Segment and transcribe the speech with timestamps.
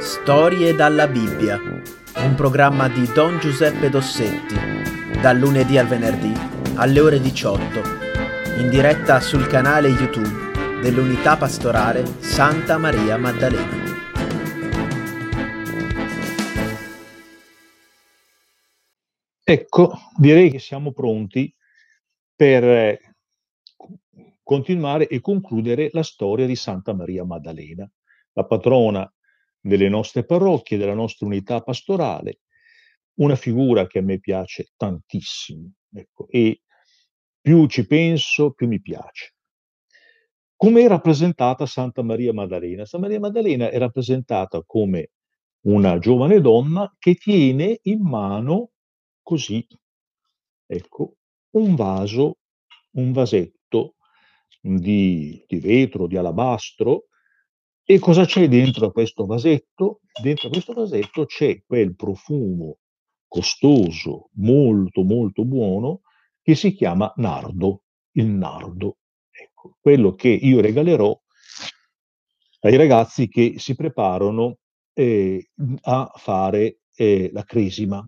[0.00, 4.54] Storie dalla Bibbia, un programma di Don Giuseppe Dossetti,
[5.20, 6.32] dal lunedì al venerdì
[6.76, 7.80] alle ore 18,
[8.60, 13.76] in diretta sul canale YouTube dell'Unità Pastorale Santa Maria Maddalena.
[19.44, 21.54] Ecco, direi che siamo pronti
[22.34, 22.98] per
[24.42, 27.86] continuare e concludere la storia di Santa Maria Maddalena,
[28.32, 29.12] la patrona
[29.60, 32.40] delle nostre parrocchie, della nostra unità pastorale,
[33.20, 36.62] una figura che a me piace tantissimo, ecco, e
[37.40, 39.34] più ci penso, più mi piace.
[40.56, 42.84] Come è rappresentata Santa Maria Maddalena?
[42.84, 45.10] Santa Maria Maddalena è rappresentata come
[45.62, 48.70] una giovane donna che tiene in mano
[49.22, 49.66] così,
[50.66, 51.16] ecco,
[51.52, 52.38] un vaso,
[52.92, 53.96] un vasetto
[54.60, 57.06] di, di vetro, di alabastro.
[57.84, 60.00] E cosa c'è dentro questo vasetto?
[60.22, 62.78] Dentro questo vasetto c'è quel profumo
[63.26, 66.02] costoso, molto molto buono,
[66.42, 68.98] che si chiama nardo, il nardo.
[69.30, 71.18] Ecco, quello che io regalerò
[72.60, 74.58] ai ragazzi che si preparano
[74.92, 75.50] eh,
[75.82, 78.06] a fare eh, la cresima.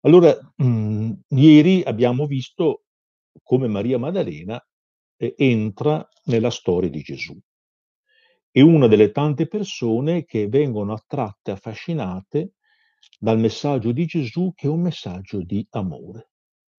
[0.00, 2.84] Allora, mh, mm, ieri abbiamo visto
[3.42, 4.62] come Maria Maddalena
[5.20, 7.38] eh, entra nella storia di Gesù.
[8.50, 12.54] È una delle tante persone che vengono attratte, affascinate
[13.18, 16.30] dal messaggio di Gesù che è un messaggio di amore,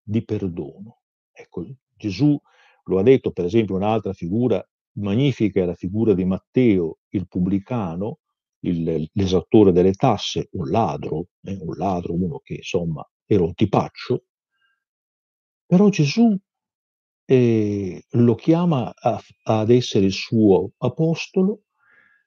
[0.03, 1.03] di perdono.
[1.31, 2.39] Ecco, Gesù
[2.85, 8.21] lo ha detto, per esempio, un'altra figura magnifica è la figura di Matteo, il pubblicano,
[8.61, 14.25] il, l'esattore delle tasse, un ladro, eh, un ladro, uno che insomma era un tipaccio,
[15.67, 16.37] però Gesù
[17.31, 21.61] eh, lo chiama a, ad essere il suo apostolo,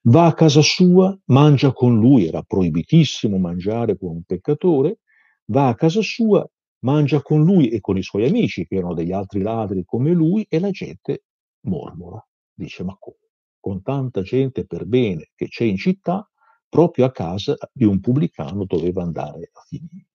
[0.03, 4.99] va a casa sua, mangia con lui, era proibitissimo mangiare con un peccatore,
[5.47, 6.49] va a casa sua,
[6.85, 10.45] mangia con lui e con i suoi amici, che erano degli altri ladri come lui,
[10.47, 11.25] e la gente
[11.65, 12.25] mormora.
[12.53, 13.17] Dice, ma come?
[13.59, 16.25] Con tanta gente per bene che c'è in città,
[16.69, 20.07] proprio a casa di un pubblicano doveva andare a finire.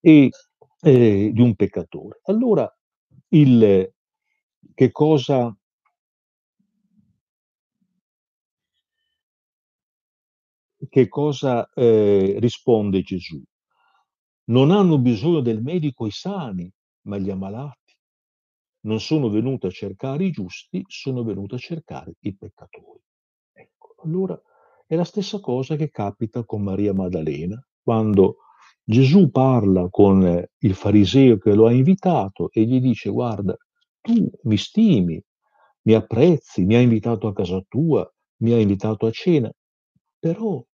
[0.00, 0.30] E
[0.80, 2.20] eh, di un peccatore.
[2.24, 2.72] Allora,
[3.28, 3.92] il,
[4.74, 5.56] che cosa
[10.88, 13.42] che cosa eh, risponde Gesù?
[14.44, 16.72] Non hanno bisogno del medico i sani,
[17.02, 17.96] ma gli ammalati.
[18.80, 23.02] Non sono venuto a cercare i giusti, sono venuto a cercare i peccatori.
[23.52, 24.40] Ecco, allora
[24.86, 28.36] è la stessa cosa che capita con Maria Maddalena, quando
[28.90, 33.54] Gesù parla con il fariseo che lo ha invitato e gli dice guarda,
[34.00, 35.22] tu mi stimi,
[35.82, 39.52] mi apprezzi, mi hai invitato a casa tua, mi hai invitato a cena,
[40.18, 40.64] però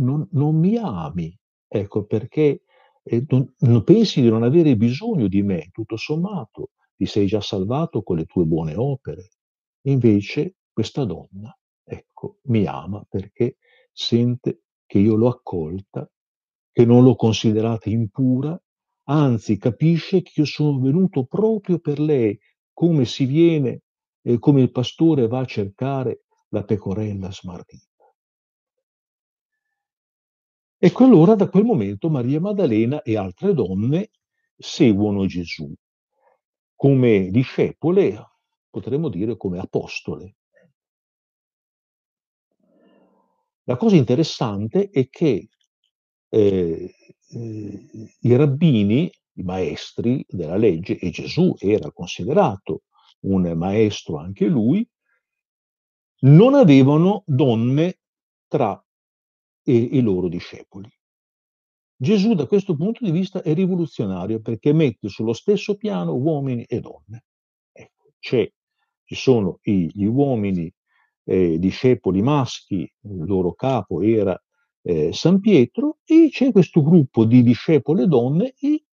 [0.00, 1.34] non, non mi ami,
[1.66, 2.64] ecco perché
[3.02, 7.40] eh, non, non pensi di non avere bisogno di me, tutto sommato, ti sei già
[7.40, 9.30] salvato con le tue buone opere.
[9.86, 13.56] Invece questa donna, ecco, mi ama perché
[13.90, 16.06] sente che io l'ho accolta
[16.74, 18.60] che non l'ho considerata impura,
[19.04, 22.36] anzi capisce che io sono venuto proprio per lei,
[22.72, 23.82] come si viene,
[24.22, 27.86] eh, come il pastore va a cercare la pecorella smarrita.
[30.76, 34.10] Ecco allora da quel momento Maria Maddalena e altre donne
[34.56, 35.72] seguono Gesù
[36.74, 38.32] come discepole,
[38.68, 40.34] potremmo dire come apostole.
[43.66, 45.48] La cosa interessante è che
[46.34, 46.94] eh,
[48.20, 52.82] i rabbini, i maestri della legge, e Gesù era considerato
[53.20, 54.86] un maestro anche lui,
[56.20, 57.98] non avevano donne
[58.48, 58.82] tra
[59.66, 60.90] i, loro discepoli.
[61.96, 66.80] Gesù da questo punto di vista è rivoluzionario perché mette sullo stesso piano uomini e
[66.80, 67.24] donne.
[67.72, 70.72] Ecco, ci sono gli uomini
[71.24, 74.38] eh, discepoli maschi, il loro capo era
[74.84, 78.84] eh, San Pietro e c'è questo gruppo di discepole donne e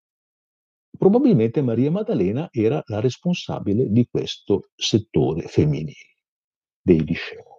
[0.97, 6.17] probabilmente Maria Maddalena era la responsabile di questo settore femminile
[6.81, 7.49] dei discepoli.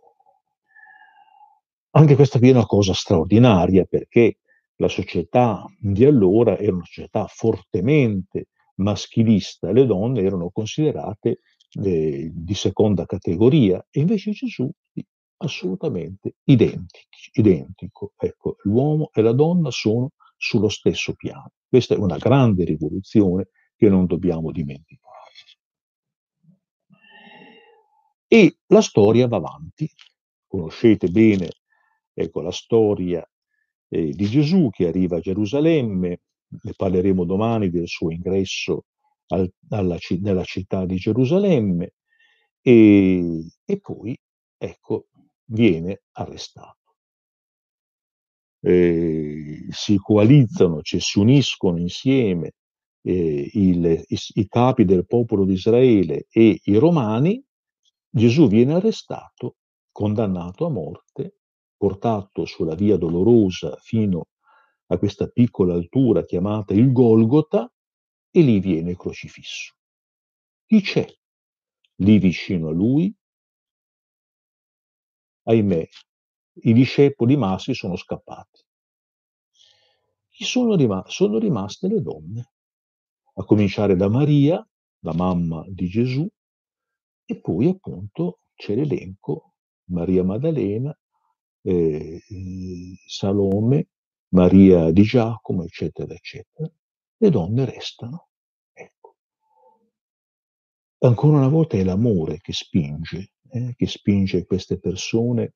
[1.94, 4.38] Anche questa qui è una cosa straordinaria perché
[4.76, 11.40] la società di allora era una società fortemente maschilista, le donne erano considerate
[11.82, 14.70] eh, di seconda categoria e invece Gesù
[15.42, 18.12] assolutamente identici, identico.
[18.16, 21.52] Ecco, l'uomo e la donna sono sullo stesso piano.
[21.68, 25.10] Questa è una grande rivoluzione che non dobbiamo dimenticare.
[28.26, 29.88] E la storia va avanti.
[30.46, 31.48] conoscete bene
[32.14, 33.26] ecco, la storia
[33.88, 38.84] eh, di Gesù che arriva a Gerusalemme, ne parleremo domani del suo ingresso
[39.28, 41.94] al, alla, nella città di Gerusalemme
[42.60, 44.18] e, e poi
[44.58, 45.08] ecco,
[45.52, 46.78] viene arrestato.
[48.64, 52.52] Eh, si coalizzano, cioè si uniscono insieme
[53.02, 57.42] eh, il, i, i, capi del popolo di Israele e i romani,
[58.08, 59.56] Gesù viene arrestato,
[59.90, 61.38] condannato a morte,
[61.76, 64.28] portato sulla via dolorosa fino
[64.86, 67.70] a questa piccola altura chiamata il Golgota
[68.30, 69.74] e lì viene crocifisso.
[70.66, 71.06] Chi c'è
[71.96, 73.12] lì vicino a lui?
[75.44, 75.88] Ahimè,
[76.62, 78.60] i discepoli maschi sono scappati.
[80.28, 82.52] Chi sono, rim- sono rimaste le donne?
[83.34, 84.66] a cominciare da Maria,
[85.00, 86.28] la mamma di Gesù,
[87.24, 89.54] e poi appunto c'è l'elenco
[89.90, 90.96] Maria Maddalena,
[91.62, 92.20] eh,
[93.06, 93.88] Salome,
[94.34, 96.70] Maria di Giacomo, eccetera, eccetera.
[97.16, 98.28] Le donne restano.
[98.72, 99.16] Ecco.
[100.98, 105.54] Ancora una volta è l'amore che spinge, eh, che spinge queste persone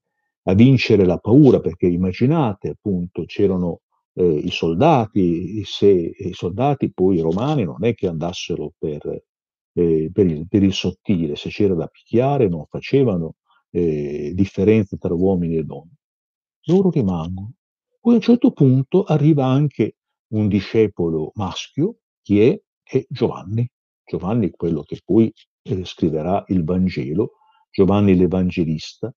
[0.49, 3.81] a vincere la paura, perché immaginate appunto c'erano
[4.13, 9.25] eh, i soldati, se i soldati poi romani non è che andassero per,
[9.73, 13.35] eh, per, il, per il, sottile, se c'era da picchiare non facevano
[13.71, 15.97] eh, differenze tra uomini e donne.
[16.67, 17.55] Loro rimangono.
[18.01, 19.97] Poi a un certo punto arriva anche
[20.29, 22.61] un discepolo maschio, chi è?
[22.83, 23.69] È Giovanni.
[24.05, 25.33] Giovanni, quello che poi
[25.63, 27.33] eh, scriverà il Vangelo,
[27.77, 29.15] Giovanni l'Evangelista.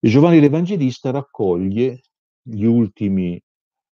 [0.00, 2.00] E Giovanni l'Evangelista raccoglie
[2.40, 3.38] gli ultimi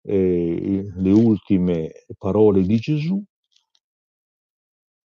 [0.01, 3.23] eh, le ultime parole di Gesù,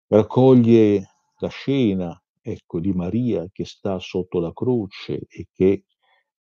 [0.08, 5.84] raccoglie la scena ecco, di Maria che sta sotto la croce e che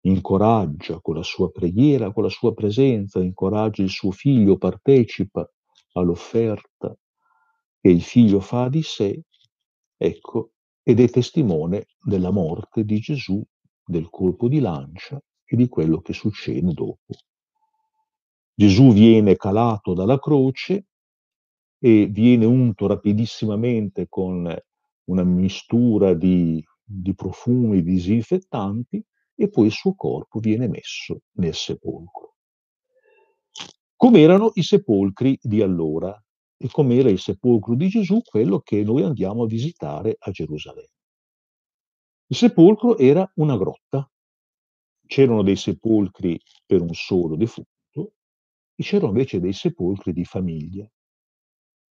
[0.04, 5.46] incoraggia con la sua preghiera, con la sua presenza, incoraggia il suo figlio, partecipa
[5.92, 6.96] all'offerta
[7.82, 9.24] che il figlio fa di sé,
[9.98, 10.52] ecco,
[10.88, 13.44] ed è testimone della morte di Gesù,
[13.84, 17.16] del colpo di lancia e di quello che succede dopo.
[18.54, 20.86] Gesù viene calato dalla croce
[21.80, 24.56] e viene unto rapidissimamente con
[25.06, 29.04] una mistura di, di profumi disinfettanti
[29.34, 32.36] e poi il suo corpo viene messo nel sepolcro.
[33.96, 36.16] Com'erano i sepolcri di allora
[36.58, 40.90] e com'era il sepolcro di Gesù, quello che noi andiamo a visitare a Gerusalemme.
[42.28, 44.10] Il sepolcro era una grotta.
[45.08, 48.14] C'erano dei sepolcri per un solo defunto
[48.74, 50.90] e c'erano invece dei sepolcri di famiglia.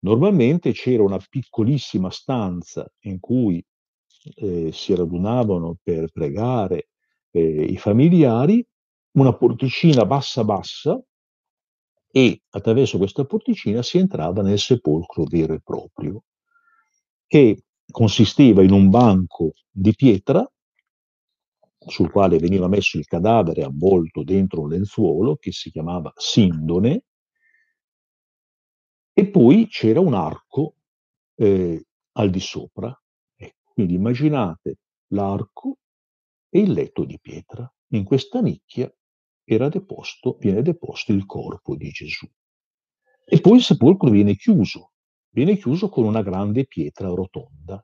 [0.02, 3.64] Normalmente c'era una piccolissima stanza in cui
[4.36, 6.90] eh, si radunavano per pregare
[7.32, 8.66] eh, i familiari,
[9.14, 11.02] una porticina bassa bassa
[12.12, 16.24] e attraverso questa porticina si entrava nel sepolcro vero e proprio,
[17.28, 20.48] che consisteva in un banco di pietra
[21.88, 27.04] sul quale veniva messo il cadavere avvolto dentro un lenzuolo che si chiamava sindone,
[29.14, 30.76] e poi c'era un arco
[31.36, 32.98] eh, al di sopra.
[33.36, 34.78] Ecco, quindi immaginate
[35.08, 35.78] l'arco
[36.50, 37.72] e il letto di pietra.
[37.92, 38.90] In questa nicchia
[39.58, 42.28] deposto, viene deposto il corpo di Gesù.
[43.26, 44.92] E poi il sepolcro viene chiuso,
[45.30, 47.84] viene chiuso con una grande pietra rotonda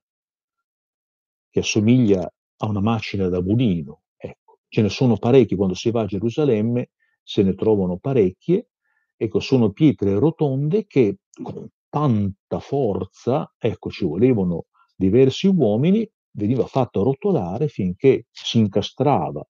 [1.49, 4.01] che assomiglia a una macina da mulino.
[4.17, 6.89] Ecco, ce ne sono parecchi quando si va a Gerusalemme,
[7.23, 8.69] se ne trovano parecchie.
[9.15, 17.03] Ecco, sono pietre rotonde che con tanta forza, ecco, ci volevano diversi uomini, veniva fatto
[17.03, 19.45] rotolare finché si incastrava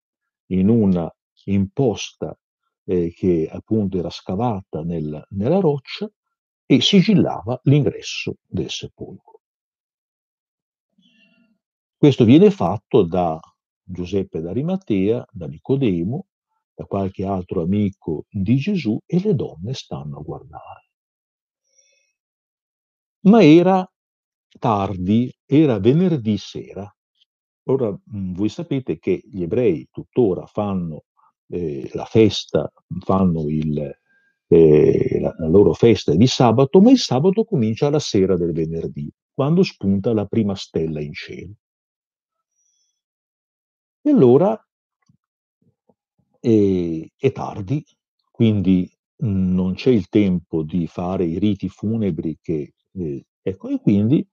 [0.50, 1.12] in una
[1.46, 2.38] imposta
[2.86, 6.10] eh, che appunto era scavata nel, nella roccia
[6.66, 9.42] e sigillava l'ingresso del sepolcro.
[11.98, 13.40] Questo viene fatto da
[13.82, 16.28] Giuseppe d'Arimatea, da Nicodemo,
[16.74, 20.90] da qualche altro amico di Gesù e le donne stanno a guardare.
[23.22, 23.90] Ma era
[24.60, 26.94] tardi, era venerdì sera.
[27.68, 31.06] Ora, mm, voi sapete che gli ebrei tuttora fanno
[31.48, 33.98] eh, la festa, fanno il,
[34.48, 39.12] eh, la, la loro festa di sabato, ma il sabato comincia la sera del venerdì,
[39.34, 41.54] quando spunta la prima stella in cielo.
[44.02, 44.60] E allora
[46.40, 47.84] eh, è tardi,
[48.32, 54.28] quindi non c'è il tempo di fare i riti funebri che, eh, ecco, e quindi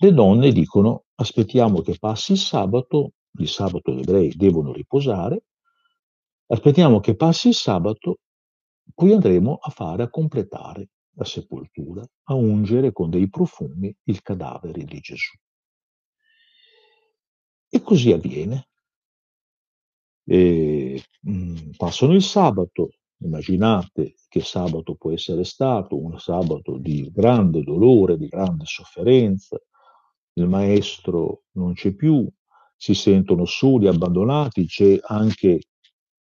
[0.00, 5.44] le donne dicono aspettiamo che passi il sabato, di sabato gli ebrei devono riposare,
[6.48, 8.20] aspettiamo che passi il sabato,
[8.94, 14.84] poi andremo a fare, a completare la sepoltura, a ungere con dei profumi il cadavere
[14.84, 15.36] di Gesù.
[17.68, 18.68] E così avviene.
[20.24, 27.10] E, mh, mm, passano il sabato, immaginate che sabato può essere stato, un sabato di
[27.12, 29.58] grande dolore, di grande sofferenza,
[30.34, 32.26] il maestro non c'è più,
[32.76, 35.60] si sentono soli, abbandonati, c'è anche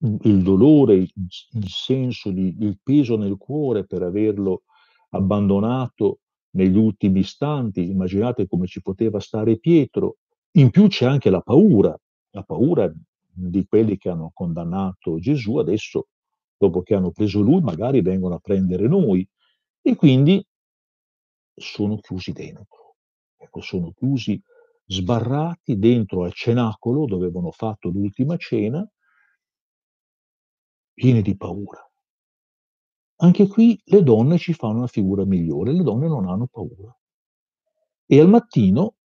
[0.04, 4.64] il dolore, il senso di, il peso nel cuore per averlo
[5.10, 6.20] abbandonato
[6.52, 10.18] negli ultimi istanti, immaginate come ci poteva stare Pietro,
[10.56, 11.98] in più c'è anche la paura,
[12.32, 12.92] la paura
[13.36, 16.08] di quelli che hanno condannato Gesù, adesso
[16.58, 19.28] dopo che hanno preso lui magari vengono a prendere noi.
[19.82, 20.46] E quindi
[21.56, 22.96] sono chiusi dentro,
[23.38, 24.42] ecco, sono chiusi,
[24.86, 28.88] sbarrati dentro al cenacolo dove avevano fatto l'ultima cena,
[30.94, 31.80] pieni di paura.
[33.18, 36.96] Anche qui le donne ci fanno una figura migliore, le donne non hanno paura.
[38.06, 38.96] E al mattino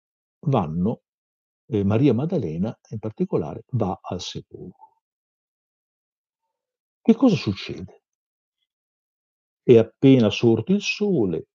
[0.47, 1.01] vanno,
[1.67, 4.87] eh, Maria Maddalena in particolare, va al sepolcro.
[7.01, 8.03] Che cosa succede?
[9.63, 11.47] È appena sorto il sole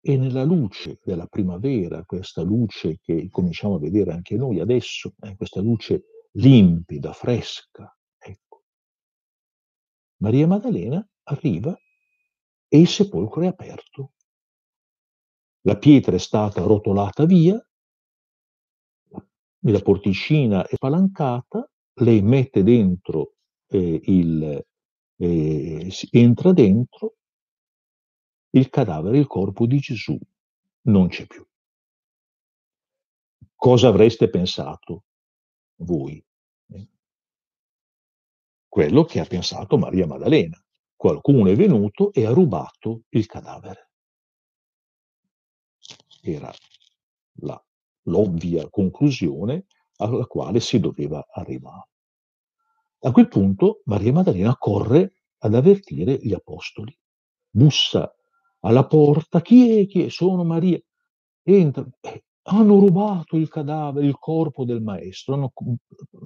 [0.00, 5.36] e nella luce della primavera, questa luce che cominciamo a vedere anche noi adesso, eh,
[5.36, 7.94] questa luce limpida, fresca.
[10.22, 11.76] Maria Maddalena arriva
[12.68, 14.12] e il sepolcro è aperto.
[15.62, 17.60] La pietra è stata rotolata via,
[19.64, 23.34] la porticina è spalancata, lei mette dentro
[23.66, 24.64] eh, il,
[25.16, 27.16] eh, entra dentro,
[28.50, 30.16] il cadavere, il corpo di Gesù
[30.82, 31.44] non c'è più.
[33.56, 35.04] Cosa avreste pensato
[35.80, 36.24] voi?
[38.72, 40.58] Quello che ha pensato Maria Maddalena
[40.96, 43.90] qualcuno è venuto e ha rubato il cadavere.
[46.22, 46.50] Era
[47.40, 47.62] la,
[48.04, 51.90] l'ovvia conclusione alla quale si doveva arrivare.
[53.00, 56.98] A quel punto Maria Maddalena corre ad avvertire gli apostoli.
[57.50, 58.10] Bussa
[58.60, 59.42] alla porta.
[59.42, 59.86] Chi è?
[59.86, 60.08] Chi è?
[60.08, 60.80] Sono Maria.
[61.42, 61.86] Entra.
[62.00, 65.34] Eh, hanno rubato il cadavere, il corpo del maestro.
[65.34, 65.52] Hanno,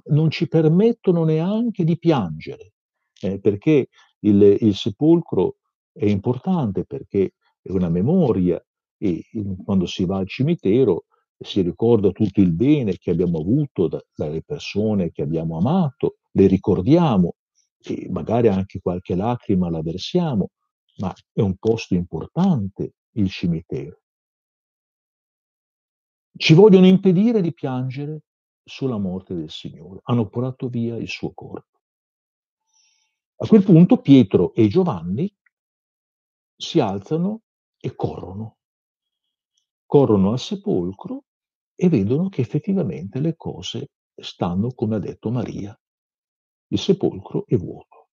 [0.06, 2.72] non ci permettono neanche di piangere,
[3.20, 3.88] eh, perché
[4.20, 5.56] il, il sepolcro
[5.92, 8.62] è importante perché è una memoria
[8.98, 9.24] e
[9.64, 11.04] quando si va al cimitero
[11.38, 16.46] si ricorda tutto il bene che abbiamo avuto da, dalle persone che abbiamo amato, le
[16.46, 17.34] ricordiamo
[17.78, 20.50] e magari anche qualche lacrima la versiamo,
[20.98, 24.00] ma è un posto importante il cimitero.
[26.38, 28.24] Ci vogliono impedire di piangere
[28.62, 31.78] sulla morte del Signore, hanno portato via il suo corpo.
[33.36, 35.34] A quel punto Pietro e Giovanni
[36.54, 37.42] si alzano
[37.78, 38.58] e corrono.
[39.86, 41.24] Corrono al sepolcro
[41.74, 45.78] e vedono che effettivamente le cose stanno come ha detto Maria.
[46.68, 48.08] Il sepolcro è vuoto.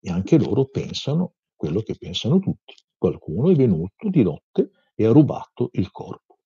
[0.00, 2.74] E anche loro pensano quello che pensano tutti.
[2.96, 6.40] Qualcuno è venuto di notte e ha rubato il corpo.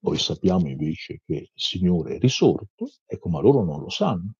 [0.00, 4.32] Noi sappiamo invece che il Signore è risorto, ecco, ma loro non lo sanno.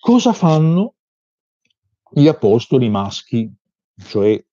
[0.00, 0.96] Cosa fanno
[2.10, 3.48] gli apostoli maschi,
[3.94, 4.44] cioè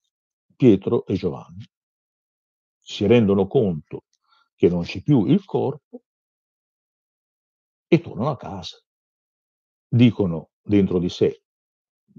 [0.56, 1.68] Pietro e Giovanni?
[2.79, 4.03] Si rendono conto
[4.56, 6.03] che non c'è più il corpo
[7.88, 8.77] e tornano a casa.
[9.88, 11.41] Dicono dentro di sé,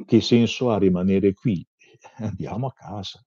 [0.04, 1.64] che senso ha rimanere qui?
[2.18, 3.24] Andiamo a casa.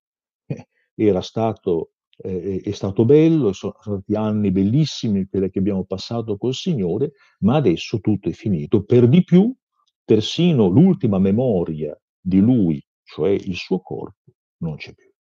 [0.96, 6.54] Era stato eh, è stato bello, sono stati anni bellissimi quelli che abbiamo passato col
[6.54, 8.84] Signore, ma adesso tutto è finito.
[8.84, 9.54] Per di più,
[10.04, 15.12] persino l'ultima memoria di Lui, cioè il suo corpo, non c'è più.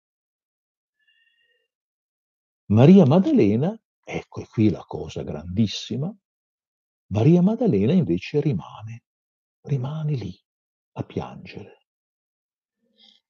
[2.67, 6.13] Maria Maddalena, ecco è qui la cosa grandissima,
[7.07, 9.03] Maria Maddalena invece rimane,
[9.61, 10.33] rimane lì
[10.93, 11.82] a piangere.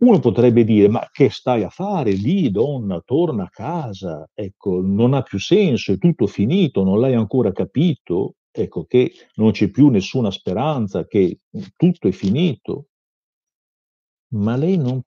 [0.03, 5.13] Uno potrebbe dire, ma che stai a fare lì, donna, torna a casa, ecco, non
[5.13, 9.87] ha più senso, è tutto finito, non l'hai ancora capito, ecco, che non c'è più
[9.87, 11.39] nessuna speranza, che
[11.77, 12.87] tutto è finito.
[14.33, 15.01] Ma lei non,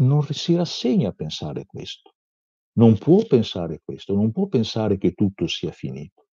[0.00, 2.16] non si rassegna a pensare questo,
[2.72, 6.26] non può pensare questo, non può pensare che tutto sia finito.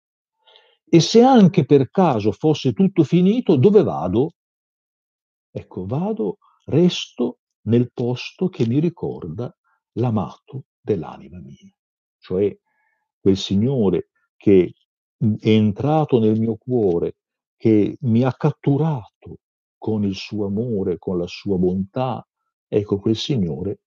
[0.83, 4.31] E se anche per caso fosse tutto finito, dove vado?
[5.51, 7.37] Ecco, vado, resto
[7.69, 9.55] nel posto che mi ricorda
[9.93, 11.71] l'amato dell'anima mia,
[12.17, 12.55] cioè
[13.19, 14.73] quel Signore che
[15.17, 17.17] è entrato nel mio cuore,
[17.55, 19.39] che mi ha catturato
[19.77, 22.25] con il suo amore, con la sua bontà,
[22.67, 23.81] ecco quel Signore,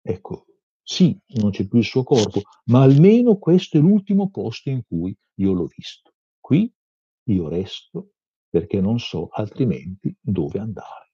[0.00, 0.46] ecco,
[0.82, 5.16] sì, non c'è più il suo corpo, ma almeno questo è l'ultimo posto in cui
[5.34, 6.14] io l'ho visto.
[6.40, 6.72] Qui
[7.24, 8.12] io resto
[8.48, 11.11] perché non so altrimenti dove andare.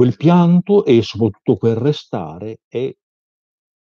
[0.00, 2.90] Quel pianto e soprattutto quel restare è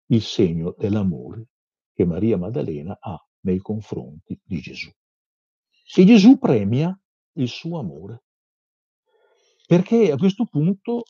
[0.08, 1.48] il segno dell'amore
[1.94, 4.92] che Maria Maddalena ha nei confronti di Gesù.
[5.96, 6.94] E Gesù premia
[7.38, 8.26] il suo amore,
[9.66, 11.04] perché a questo punto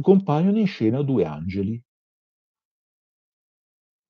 [0.00, 1.82] compaiono in scena due angeli,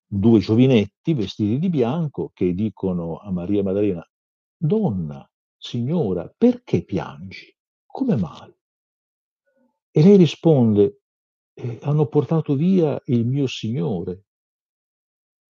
[0.05, 4.07] due giovinetti vestiti di bianco che dicono a Maria Maddalena,
[4.55, 7.51] Donna, signora, perché piangi?
[7.87, 8.53] Come mai?
[9.97, 11.03] E lei risponde,
[11.53, 14.25] eh, hanno portato via il mio Signore.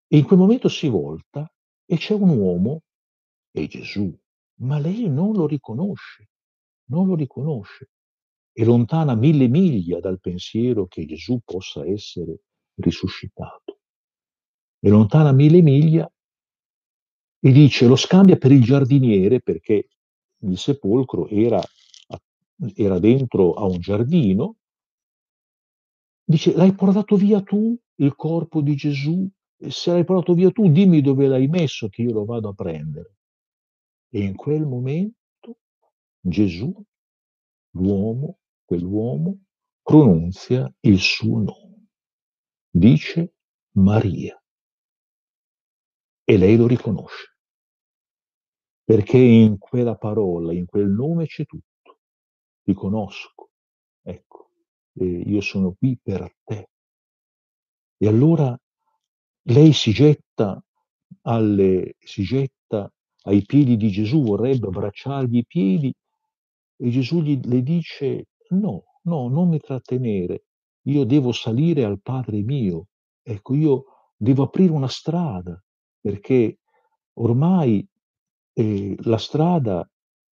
[0.08, 1.52] E in quel momento si volta
[1.84, 2.84] e c'è un uomo,
[3.50, 4.16] è Gesù,
[4.60, 6.30] ma lei non lo riconosce,
[6.90, 7.90] non lo riconosce.
[8.52, 12.42] È lontana mille miglia dal pensiero che Gesù possa essere
[12.76, 13.80] risuscitato.
[14.78, 16.08] È lontana mille miglia
[17.40, 19.88] e dice lo scambia per il giardiniere perché
[20.42, 21.60] il sepolcro era,
[22.76, 24.58] era dentro a un giardino.
[26.24, 29.30] Dice, l'hai portato via tu il corpo di Gesù?
[29.58, 33.16] Se l'hai portato via tu, dimmi dove l'hai messo che io lo vado a prendere.
[34.10, 35.58] E in quel momento
[36.20, 36.74] Gesù,
[37.72, 39.40] l'uomo, quell'uomo,
[39.82, 41.88] pronunzia il suo nome.
[42.70, 43.36] Dice
[43.76, 44.42] Maria.
[46.28, 47.36] E lei lo riconosce
[48.86, 51.75] perché in quella parola, in quel nome c'è tutto.
[52.66, 53.52] Ti conosco,
[54.02, 54.50] ecco,
[54.96, 56.70] eh, io sono qui per te.
[57.96, 58.58] E allora
[59.50, 60.60] lei si getta,
[61.22, 62.92] alle, si getta
[63.26, 65.94] ai piedi di Gesù, vorrebbe abbracciargli i piedi
[66.78, 70.46] e Gesù gli, le dice no, no, non mi trattenere,
[70.88, 72.88] io devo salire al Padre mio,
[73.22, 73.84] ecco, io
[74.16, 75.64] devo aprire una strada
[76.00, 76.62] perché
[77.20, 77.88] ormai
[78.54, 79.88] e la strada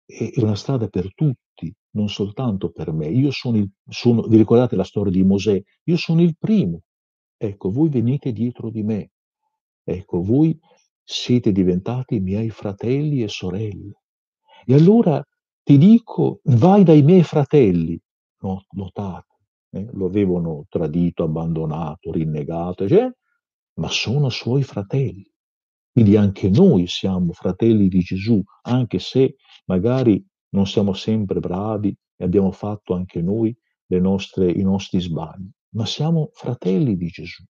[0.06, 3.06] è una strada per tutti, non soltanto per me.
[3.08, 5.60] Io sono il, sono, vi ricordate la storia di Mosè?
[5.84, 6.82] Io sono il primo.
[7.36, 9.10] Ecco, voi venite dietro di me.
[9.84, 10.58] Ecco, voi
[11.02, 14.00] siete diventati miei fratelli e sorelle.
[14.64, 15.22] E allora
[15.62, 18.00] ti dico, vai dai miei fratelli.
[18.40, 19.34] No, notate,
[19.70, 23.08] eh, lo avevano tradito, abbandonato, rinnegato, cioè,
[23.74, 25.30] ma sono suoi fratelli.
[25.92, 32.24] Quindi anche noi siamo fratelli di Gesù, anche se magari non siamo sempre bravi e
[32.24, 33.56] abbiamo fatto anche noi
[33.98, 37.42] nostre, i nostri sbagli, ma siamo fratelli di Gesù.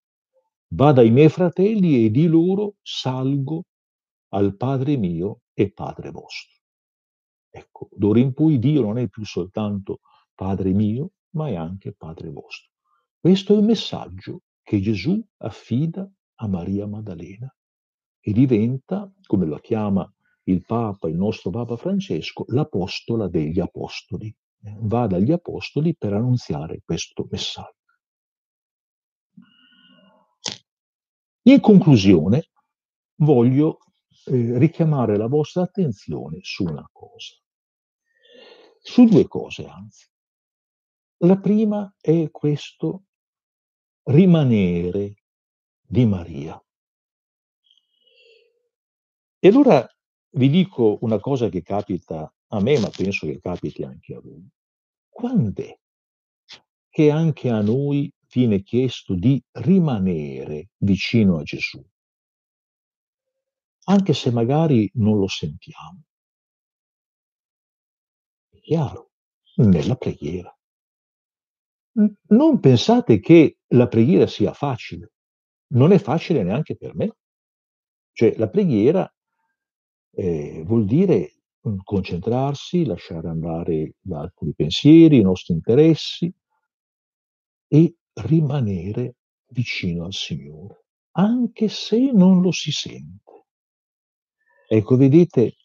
[0.74, 3.64] Va dai miei fratelli e di loro salgo
[4.30, 6.60] al Padre mio e Padre vostro.
[7.50, 10.00] Ecco, d'ora in poi Dio non è più soltanto
[10.34, 12.70] Padre mio, ma è anche Padre vostro.
[13.20, 17.54] Questo è il messaggio che Gesù affida a Maria Maddalena
[18.18, 20.10] e diventa, come lo chiama
[20.44, 24.35] il Papa, il nostro Papa Francesco, l'apostola degli apostoli.
[24.81, 27.81] Va dagli apostoli per annunziare questo messaggio.
[31.44, 32.50] In conclusione,
[33.16, 33.78] voglio
[34.26, 37.35] eh, richiamare la vostra attenzione su una cosa,
[38.81, 40.09] su due cose anzi.
[41.24, 43.05] La prima è questo
[44.05, 45.24] rimanere
[45.81, 46.61] di Maria.
[49.38, 49.91] E allora
[50.34, 54.46] vi dico una cosa che capita a me, ma penso che capiti anche a voi.
[55.08, 55.78] Quando è
[56.88, 61.84] che anche a noi viene chiesto di rimanere vicino a Gesù?
[63.84, 66.02] Anche se magari non lo sentiamo.
[68.48, 69.10] È chiaro,
[69.56, 70.54] nella preghiera.
[72.28, 75.12] Non pensate che la preghiera sia facile.
[75.72, 77.16] Non è facile neanche per me.
[78.12, 79.12] Cioè, la preghiera
[80.14, 86.33] eh, vuol dire mhmm, concentrarsi, lasciare andare altri pensieri, i nostri interessi
[87.68, 89.16] e rimanere
[89.48, 93.46] vicino al Signore, anche se non lo si sente.
[94.68, 95.57] Ecco, vedete,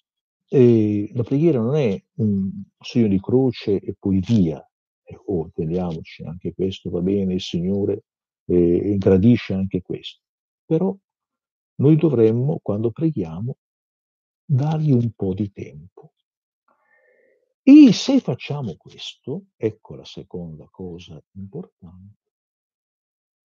[0.49, 4.61] eh, la preghiera non è un segno di croce e poi via.
[5.03, 8.03] Ecco, oh, intendiamoci, anche questo va bene, il Signore
[8.45, 10.21] eh, gradisce anche questo.
[10.65, 10.95] Però
[11.75, 13.57] noi dovremmo, quando preghiamo,
[14.49, 16.13] dargli un po' di tempo.
[17.61, 22.31] E se facciamo questo, ecco la seconda cosa importante,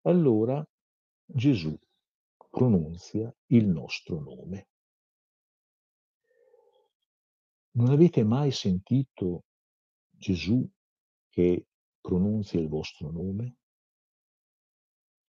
[0.02, 0.64] allora
[1.26, 1.76] Gesù
[2.52, 4.70] pronunzia il nostro nome.
[7.72, 9.46] Non avete mai sentito
[10.10, 10.70] Gesù
[11.30, 11.68] che
[12.00, 13.56] pronunzia il vostro nome?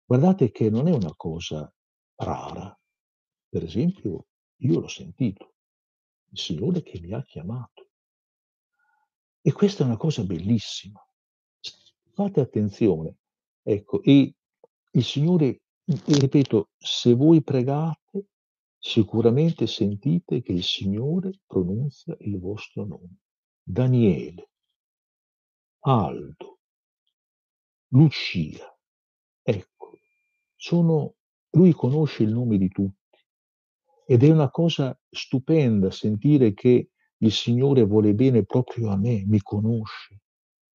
[0.04, 1.72] Guardate che non è una cosa
[2.16, 2.78] rara.
[3.48, 5.51] Per esempio, io l'ho sentito,
[6.32, 7.90] il Signore che mi ha chiamato.
[9.40, 11.00] E questa è una cosa bellissima.
[12.14, 13.16] Fate attenzione.
[13.62, 14.34] Ecco, e
[14.92, 18.28] il Signore, ripeto, se voi pregate,
[18.78, 23.18] sicuramente sentite che il Signore pronunzia il vostro nome.
[23.62, 24.50] Daniele,
[25.80, 26.60] Aldo,
[27.88, 28.76] Lucia,
[29.42, 29.98] ecco,
[30.56, 31.14] sono,
[31.50, 33.01] lui conosce il nome di tutti
[34.06, 39.40] ed è una cosa stupenda sentire che il Signore vuole bene proprio a me, mi
[39.40, 40.22] conosce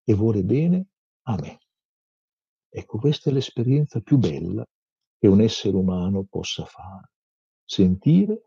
[0.03, 0.87] e vuole bene
[1.23, 1.59] a me.
[2.69, 4.65] Ecco, questa è l'esperienza più bella
[5.19, 7.11] che un essere umano possa fare,
[7.65, 8.43] sentire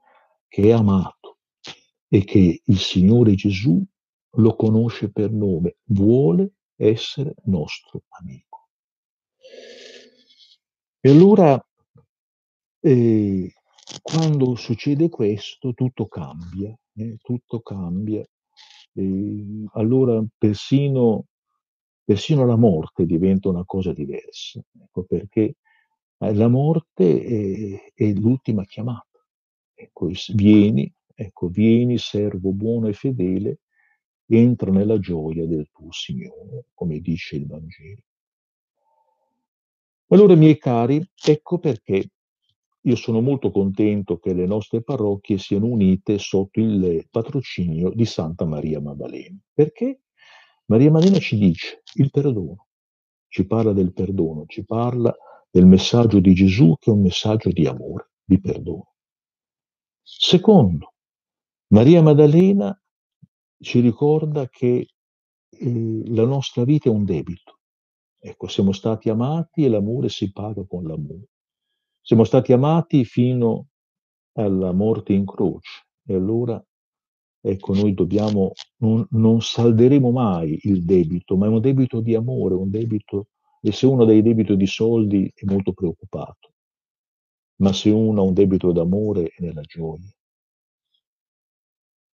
[0.48, 1.38] che è amato
[2.08, 3.84] e che il Signore Gesù
[4.34, 8.68] lo conosce per nome, vuole essere nostro amico.
[11.00, 11.62] E allora,
[12.80, 13.52] eh,
[14.02, 18.24] quando succede questo, tutto cambia, eh, tutto cambia.
[18.92, 21.26] Eh, allora persino,
[22.04, 25.56] persino la morte diventa una cosa diversa, ecco, perché
[26.18, 29.06] eh, la morte è, è l'ultima chiamata.
[29.74, 33.60] Ecco, vieni, ecco, vieni, servo buono e fedele,
[34.26, 38.02] entra nella gioia del tuo Signore, come dice il Vangelo.
[40.08, 42.10] Allora, miei cari, ecco perché
[42.82, 48.46] io sono molto contento che le nostre parrocchie siano unite sotto il patrocinio di Santa
[48.46, 49.38] Maria Maddalena.
[49.52, 50.02] Perché
[50.66, 52.68] Maria Maddalena ci dice il perdono,
[53.28, 55.14] ci parla del perdono, ci parla
[55.50, 58.94] del messaggio di Gesù che è un messaggio di amore, di perdono.
[60.02, 60.94] Secondo,
[61.68, 62.74] Maria Maddalena
[63.58, 64.86] ci ricorda che
[65.50, 67.58] eh, la nostra vita è un debito.
[68.18, 71.28] Ecco, siamo stati amati e l'amore si paga con l'amore.
[72.02, 73.68] Siamo stati amati fino
[74.32, 76.62] alla morte in croce e allora,
[77.40, 82.54] ecco, noi dobbiamo, non, non salderemo mai il debito, ma è un debito di amore,
[82.54, 83.28] un debito,
[83.60, 86.52] e se uno ha dei debiti di soldi è molto preoccupato,
[87.56, 90.10] ma se uno ha un debito d'amore è nella gioia.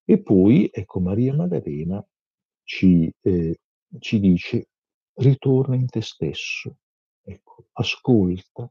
[0.04, 2.04] E poi, ecco, Maria Maddalena
[2.64, 3.58] ci, eh,
[3.98, 4.68] ci dice,
[5.14, 6.76] ritorna in te stesso,
[7.22, 8.70] ecco, ascolta.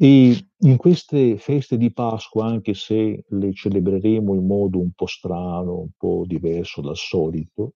[0.00, 5.80] E in queste feste di Pasqua, anche se le celebreremo in modo un po' strano,
[5.80, 7.74] un po' diverso dal solito,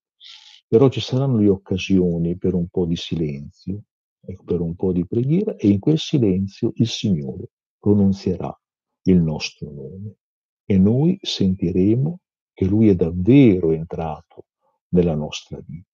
[0.69, 3.83] però ci saranno le occasioni per un po' di silenzio,
[4.25, 8.57] ecco, per un po' di preghiera, e in quel silenzio il Signore pronunzierà
[9.07, 10.15] il nostro nome
[10.65, 12.21] e noi sentiremo
[12.53, 14.45] che lui è davvero entrato
[14.91, 15.92] nella nostra vita.